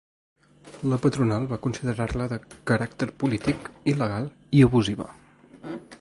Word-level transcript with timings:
La 0.93 0.97
patronal 1.03 1.45
va 1.51 1.59
considerar-la 1.67 2.27
de 2.31 2.39
“caràcter 2.71 3.11
polític”, 3.25 3.69
“il·legal” 3.95 4.29
i 4.61 4.65
“abusiva”. 4.69 5.11